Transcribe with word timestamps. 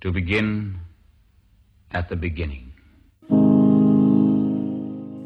to 0.00 0.12
begin 0.12 0.80
at 1.90 2.08
the 2.08 2.16
beginning. 2.16 2.72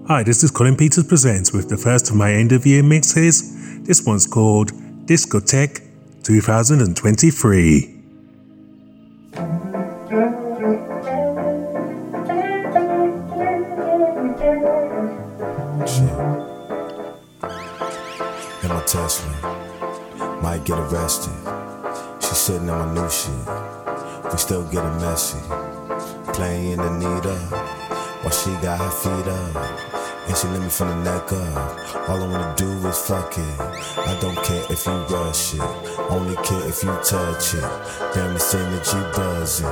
Hi, 0.08 0.22
this 0.22 0.43
is 0.43 0.50
Colin 0.50 0.77
Peters 0.77 1.04
Presents 1.04 1.52
with 1.52 1.68
the 1.68 1.77
first 1.77 2.11
of 2.11 2.16
my 2.16 2.32
end 2.32 2.52
of 2.52 2.66
year 2.66 2.82
mixes. 2.82 3.85
This 3.87 4.04
one's 4.04 4.27
called 4.27 4.72
Discotheque 5.06 5.80
2023. 6.22 7.98
in 18.62 18.68
my 18.68 18.80
Tesla. 18.86 20.41
Might 20.43 20.64
get 20.64 20.79
arrested. 20.79 21.32
She's 22.20 22.39
sitting 22.39 22.70
on 22.70 22.95
my 22.95 23.02
new 23.02 23.11
shit. 23.11 23.71
We 24.32 24.39
still 24.39 24.64
getting 24.64 24.96
messy. 24.96 25.39
Playing 26.32 26.81
Anita 26.81 27.36
while 28.23 28.31
she 28.31 28.50
got 28.63 28.79
her 28.79 28.90
feet 28.90 29.29
up. 29.29 29.57
And 30.27 30.36
she 30.36 30.49
let 30.49 30.63
me 30.63 30.71
from 30.71 30.89
the 30.89 30.96
neck 31.04 31.32
up. 31.32 32.09
All 32.09 32.23
I 32.23 32.27
wanna 32.27 32.55
do 32.56 32.70
is 32.89 32.98
fuck 32.98 33.37
it. 33.37 33.61
I 33.61 34.19
don't 34.20 34.42
care 34.42 34.64
if 34.70 34.87
you 34.87 34.92
rush 35.14 35.55
it. 35.55 35.61
Only 36.09 36.37
care 36.37 36.67
if 36.67 36.83
you 36.83 36.97
touch 37.05 37.55
it. 37.55 38.14
Damn, 38.14 38.33
this 38.33 38.55
energy 38.55 39.00
buzzing. 39.14 39.67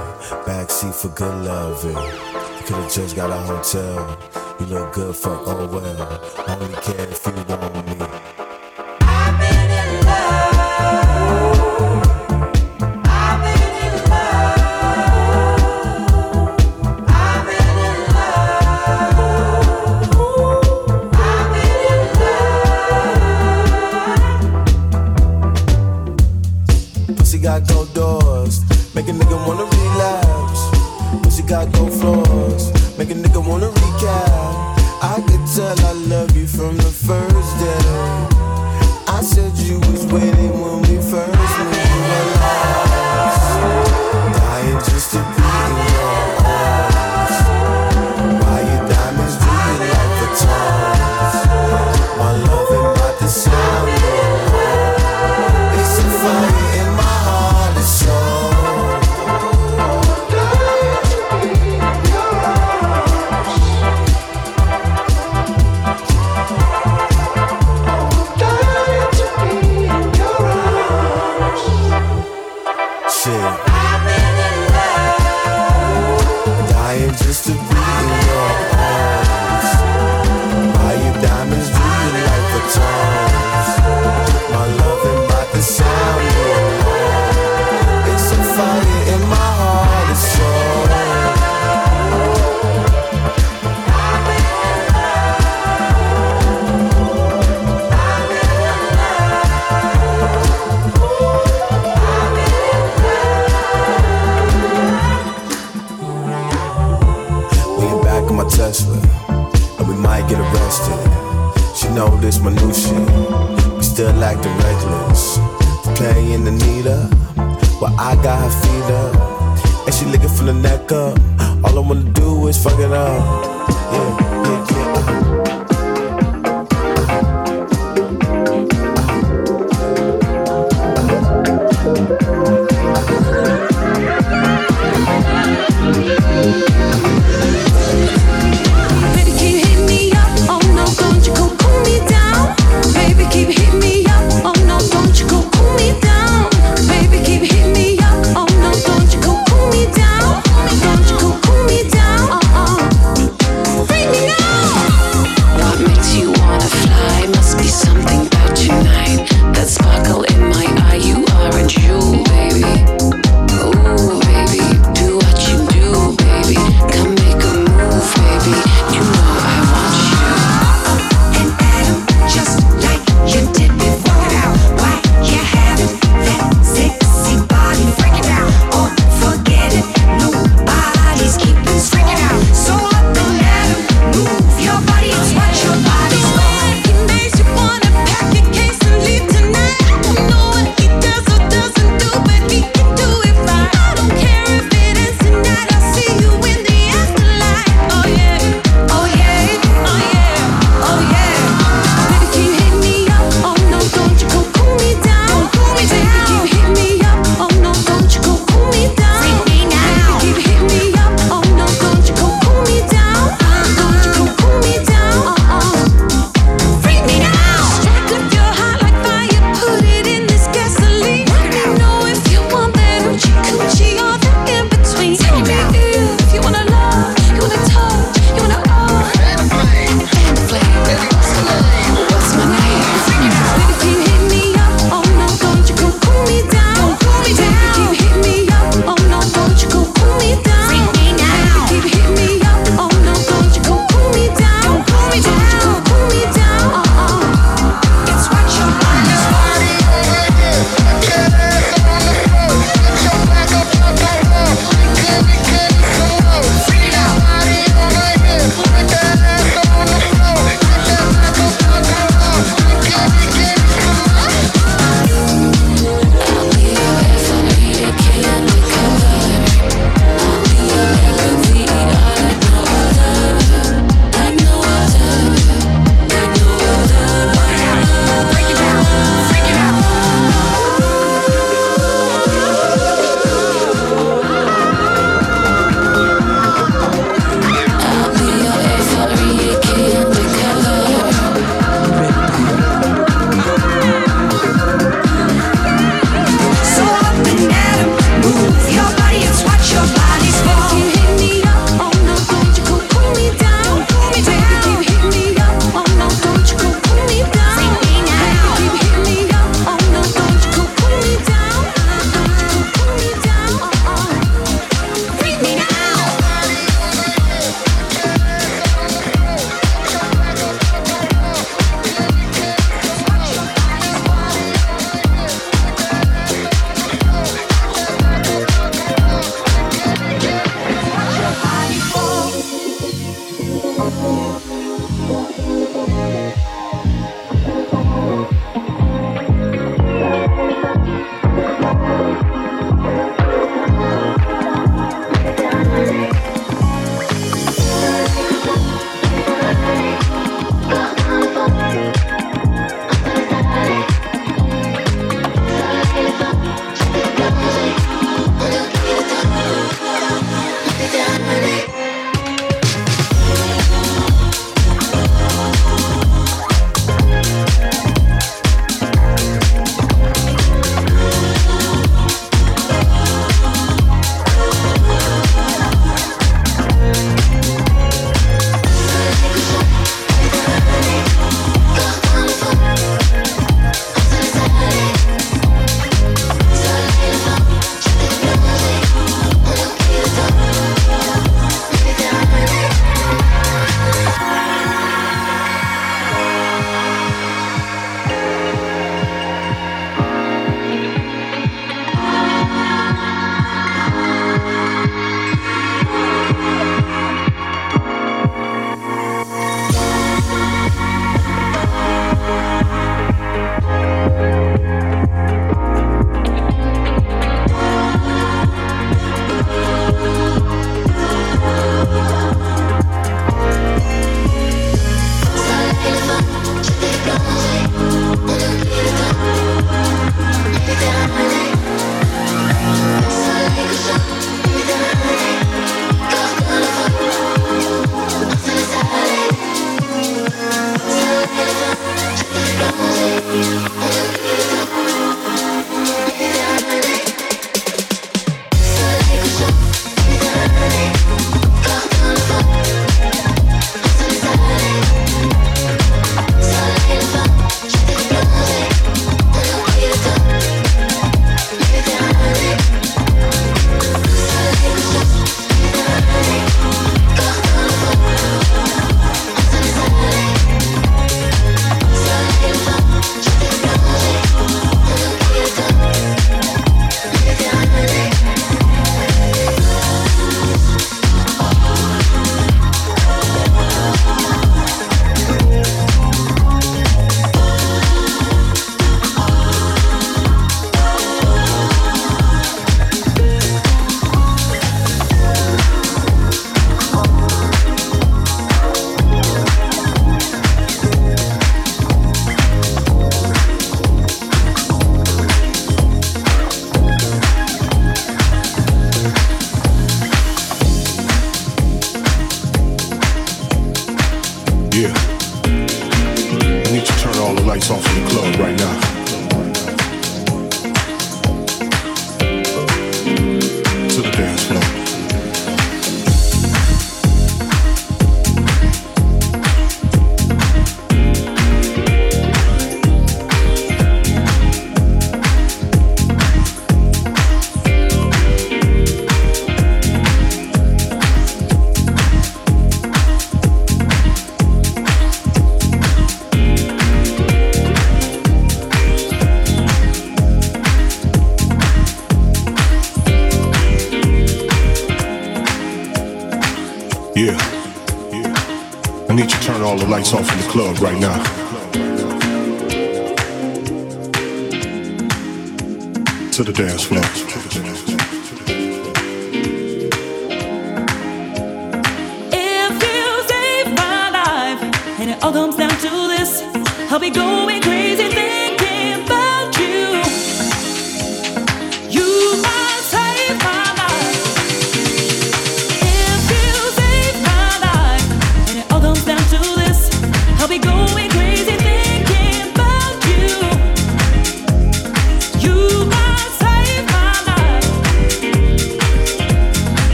Backseat 0.45 0.95
for 0.95 1.09
good 1.09 1.45
loving. 1.45 1.97
You 1.97 2.67
could've 2.67 2.93
just 2.93 3.17
got 3.17 3.31
a 3.31 3.39
hotel. 3.39 4.19
You 4.61 4.67
look 4.67 4.93
good 4.93 5.17
for 5.17 5.39
oh 5.47 5.67
well. 5.69 6.21
Only 6.49 6.75
care 6.83 7.09
if 7.09 7.27
you 7.27 7.33
want 7.49 7.99
me. 7.99 8.40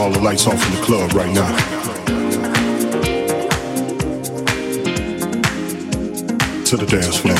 all 0.00 0.10
the 0.10 0.18
lights 0.20 0.46
off 0.46 0.66
in 0.66 0.74
the 0.76 0.82
club 0.82 1.12
right 1.12 1.30
now. 1.30 1.54
To 6.64 6.76
the 6.76 6.86
dance 6.86 7.18
floor. 7.18 7.36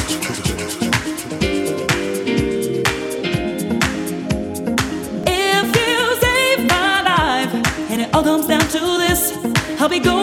I'll 9.82 9.88
be 9.88 9.98
going. 9.98 10.19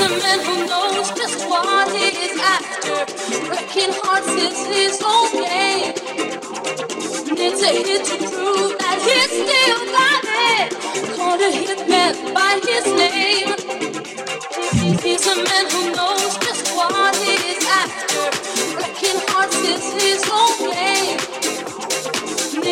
a 0.00 0.08
man 0.08 0.40
who 0.40 0.66
knows 0.66 1.10
just 1.10 1.46
what 1.48 1.92
he 1.92 2.08
is 2.26 2.38
after. 2.40 3.04
Breaking 3.48 3.92
hearts 4.00 4.32
is 4.32 4.58
his 4.66 5.00
game. 5.32 5.92
It's 7.36 7.62
a 7.62 7.72
hit 7.84 8.04
to 8.08 8.16
prove 8.16 8.78
that 8.80 8.98
he's 9.04 9.30
still 9.40 9.80
got 9.92 10.24
it. 10.24 10.72
A 11.04 11.52
by 12.32 12.60
his 12.64 12.86
name. 12.96 13.52
He's 15.04 15.26
a 15.26 15.36
man 15.36 15.66
who 15.70 15.92
knows 15.92 16.32
just 16.38 16.74
what 16.74 17.14
he 17.16 17.34
is 17.52 17.64
after. 17.68 18.24
Breaking 18.76 19.20
hearts 19.28 19.56
is 19.60 19.84
his 20.00 20.24
game. 20.72 21.20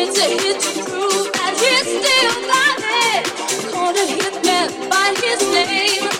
It's 0.01 0.17
a 0.17 0.27
hit 0.41 0.57
to 0.61 0.83
prove 0.89 1.31
that 1.37 1.53
he's 1.61 1.87
still 1.99 2.37
got 2.49 2.79
it. 3.13 3.23
Called 3.71 3.95
a 3.95 4.05
hitman 4.17 4.89
by 4.89 5.13
his 5.21 5.41
name. 5.53 6.18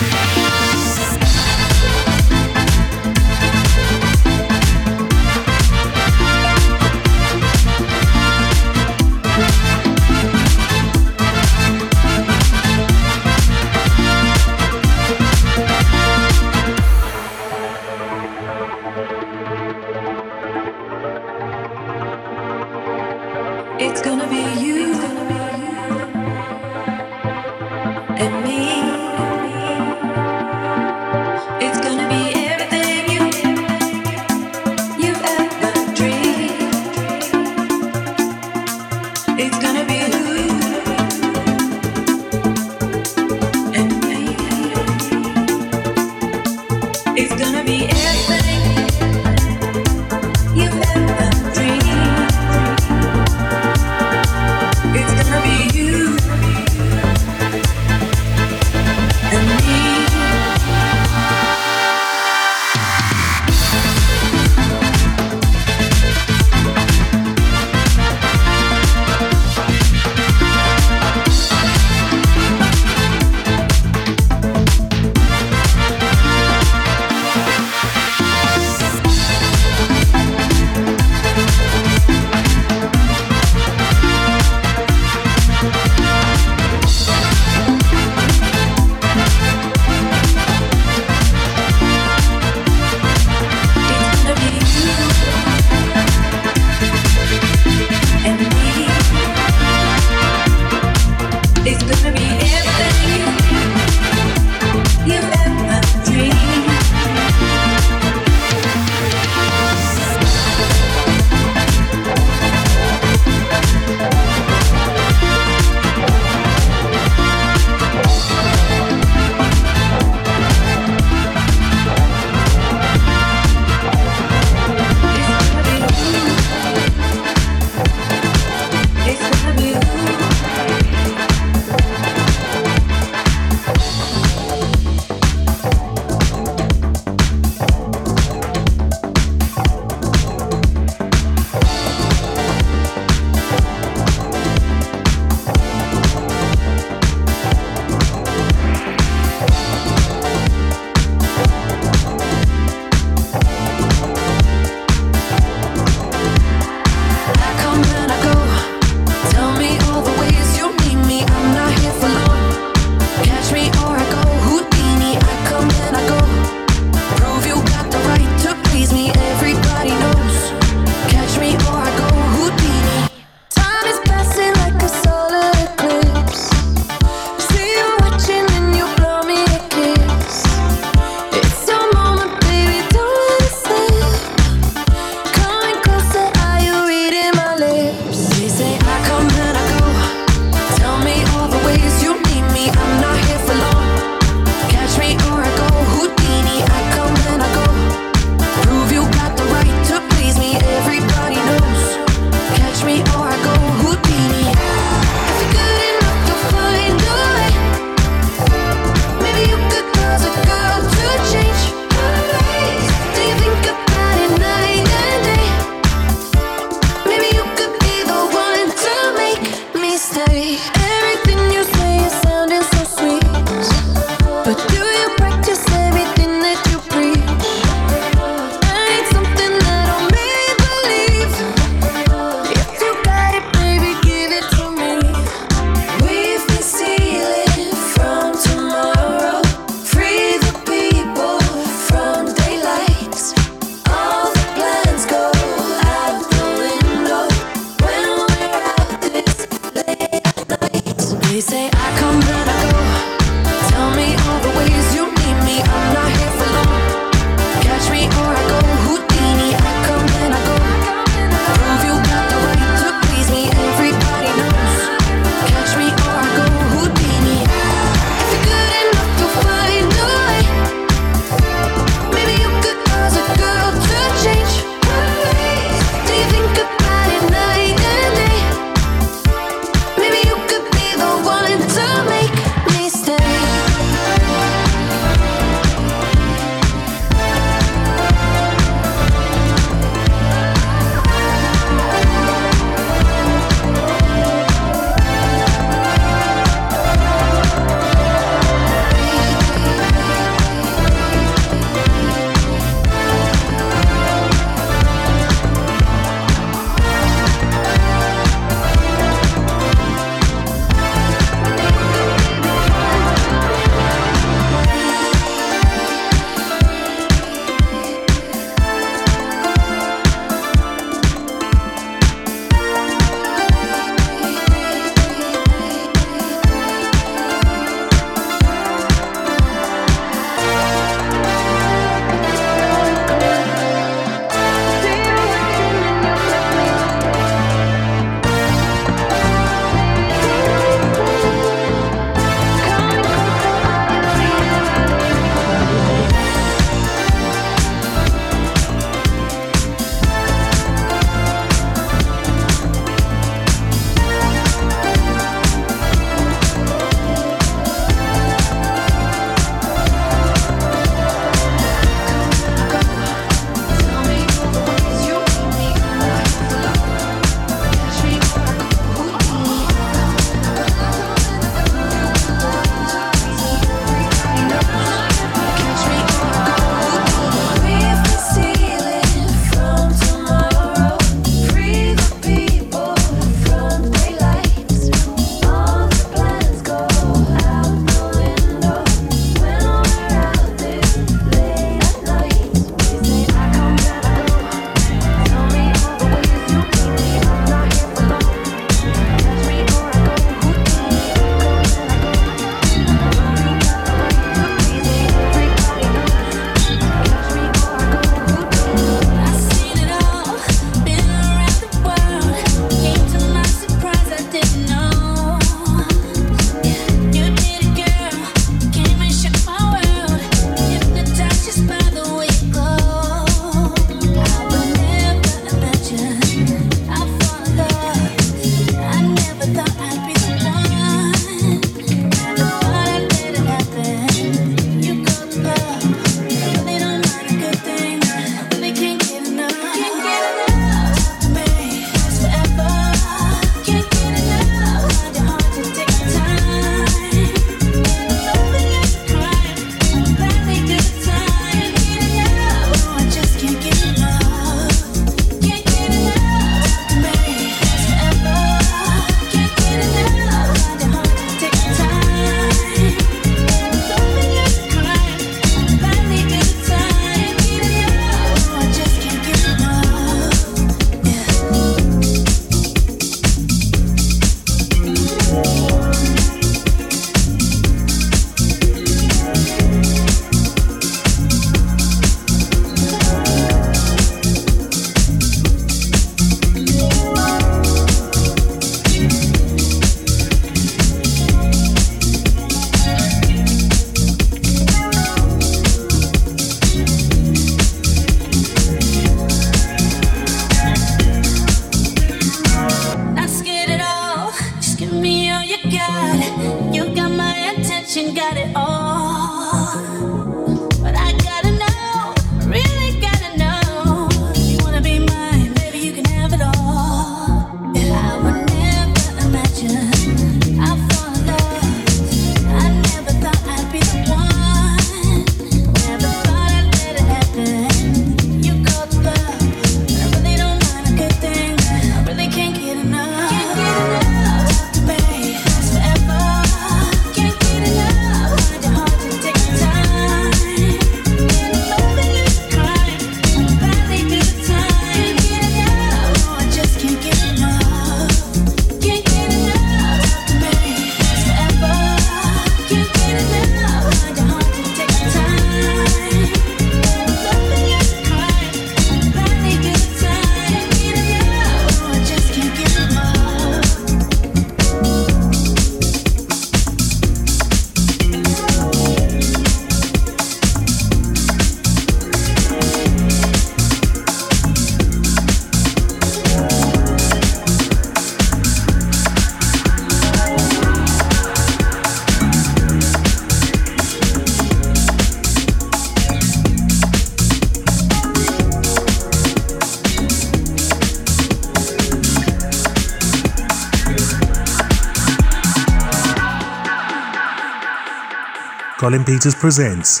Colin 598.88 599.04
Peters 599.04 599.34
presents 599.34 600.00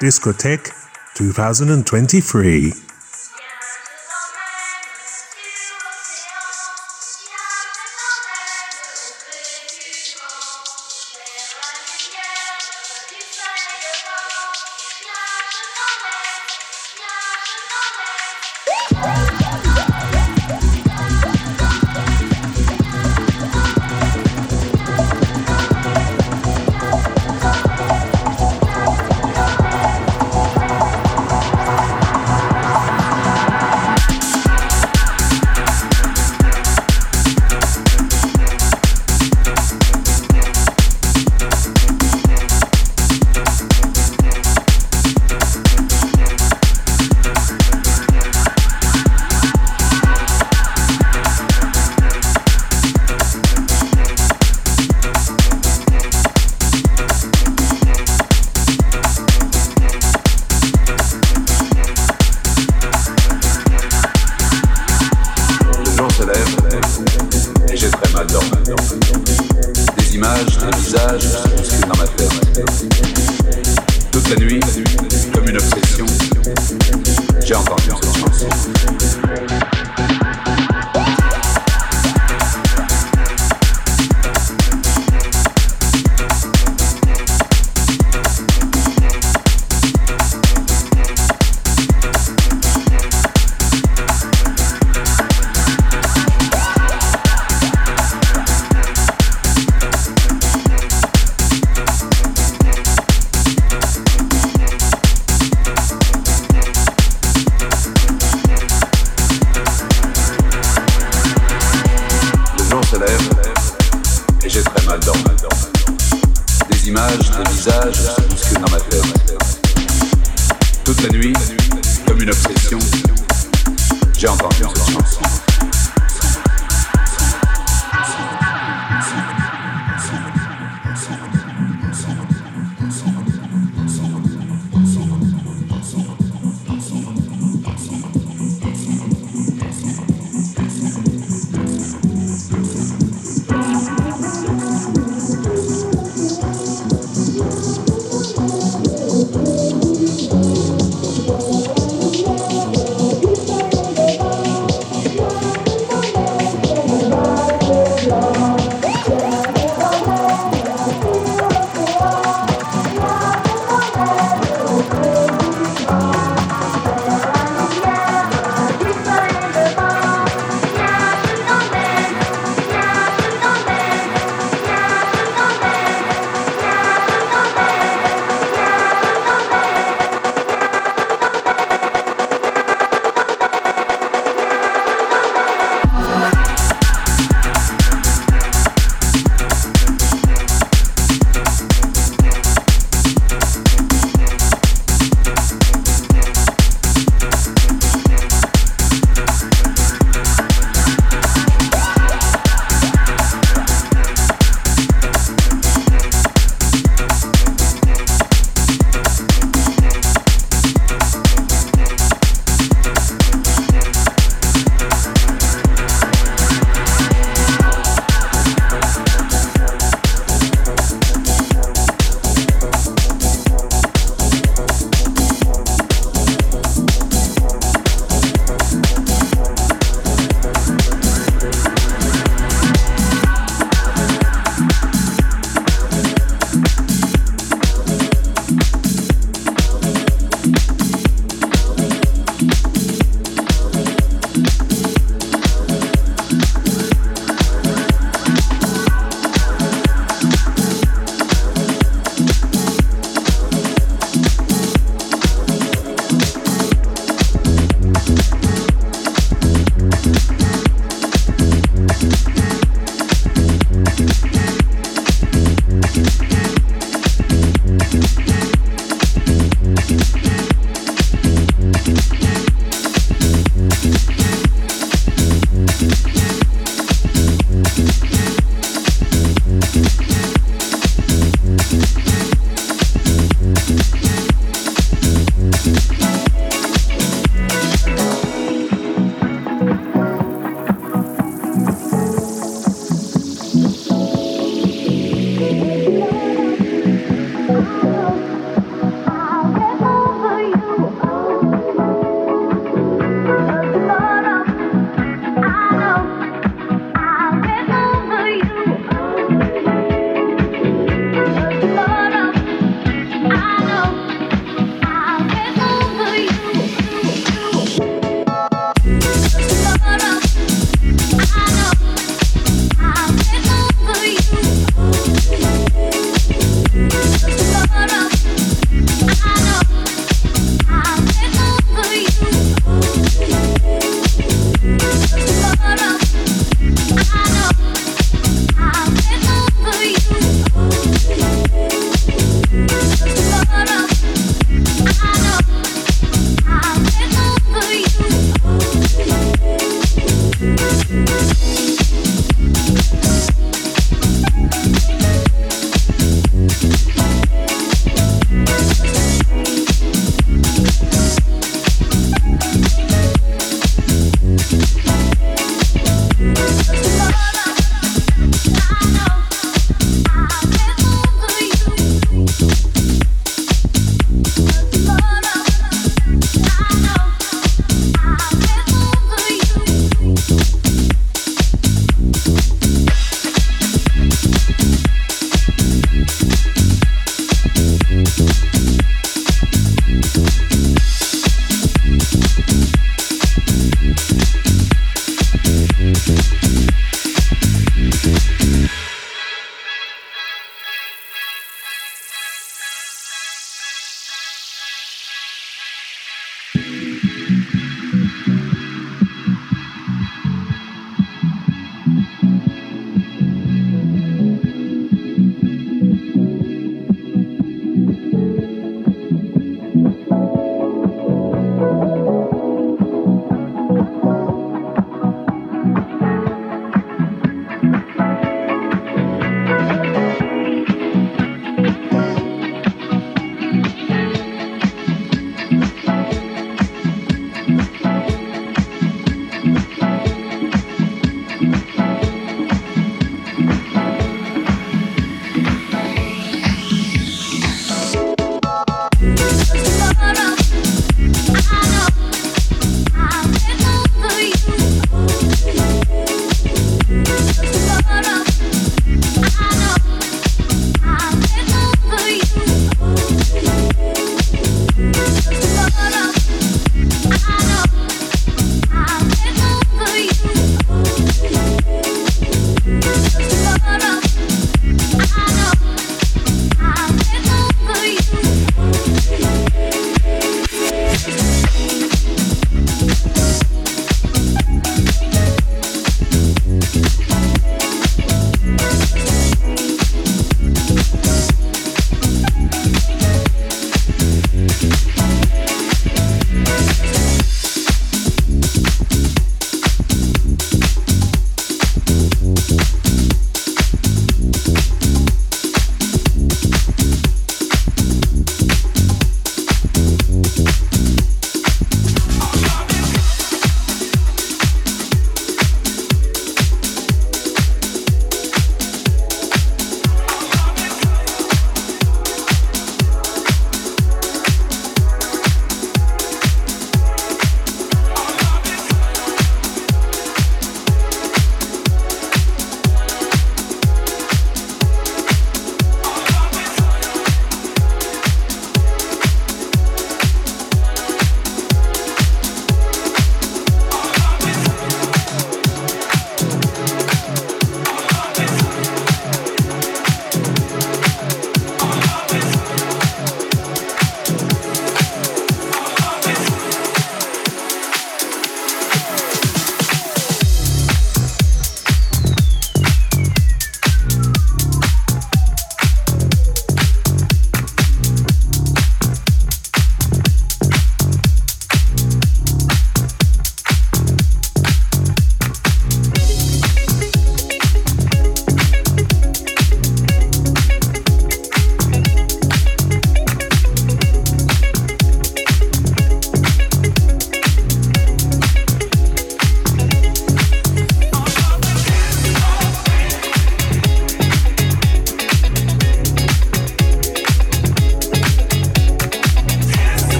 Discotheque 0.00 0.72
2023. 1.16 2.81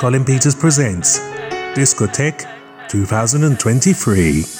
Colin 0.00 0.24
Peters 0.24 0.54
presents 0.54 1.20
Discotheque 1.74 2.46
2023. 2.88 4.59